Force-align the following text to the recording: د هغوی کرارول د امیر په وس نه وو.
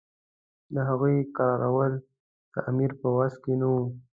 د 0.73 0.75
هغوی 0.89 1.15
کرارول 1.35 1.93
د 2.53 2.55
امیر 2.69 2.91
په 2.99 3.07
وس 3.17 3.33
نه 3.59 3.67
وو. 3.71 3.83